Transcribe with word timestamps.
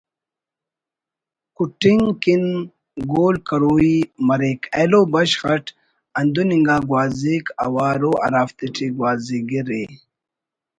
کٹنگ 1.55 2.05
کن 2.23 2.43
گول 3.11 3.35
کروئی 3.47 3.97
مریک 4.27 4.61
ایلو 4.77 5.01
بشخ 5.11 5.41
اٹ 5.53 5.65
ہندن 6.17 6.49
انگا 6.55 6.77
گوازیک 6.87 7.45
اوارءُ 7.65 8.11
ہرافتیٹی 8.23 8.87
گوازی 8.97 9.39
گرءِ 9.49 9.83